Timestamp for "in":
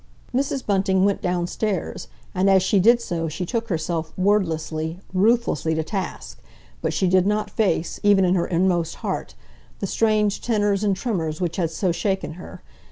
8.25-8.33